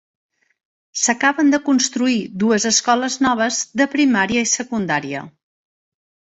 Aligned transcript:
S'acaben 1.01 1.51
de 1.55 1.59
construir 1.67 2.15
dues 2.43 2.65
escoles 2.69 3.19
noves 3.27 3.61
de 3.83 3.89
primària 3.93 4.47
i 4.49 4.49
secundària. 4.55 5.23